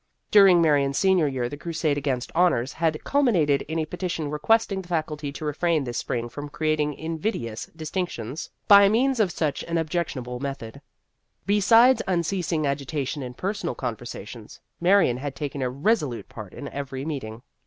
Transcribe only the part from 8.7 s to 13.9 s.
means of such an objectionable method. Besides unceasing agitation in personal